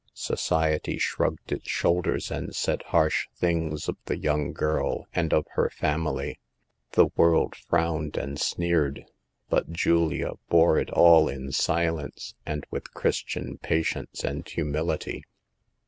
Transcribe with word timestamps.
Society 0.15 0.97
shrugged 0.97 1.51
its 1.51 1.69
shoulders 1.69 2.31
and 2.31 2.55
said 2.55 2.81
harsh 2.87 3.27
things 3.35 3.87
of 3.87 3.97
the 4.05 4.17
young 4.17 4.51
girl, 4.51 5.05
and 5.13 5.31
of 5.31 5.45
her 5.51 5.69
family; 5.69 6.39
the 6.93 7.09
world 7.15 7.53
frowned 7.55 8.17
and 8.17 8.39
sneered, 8.41 9.05
but 9.47 9.69
Julia 9.69 10.31
bore 10.49 10.79
it 10.79 10.89
all 10.89 11.29
in 11.29 11.51
silence 11.51 12.33
and 12.47 12.65
wifli 12.73 12.89
Christian 12.95 13.59
patience 13.59 14.23
and 14.23 14.47
humility. 14.49 15.23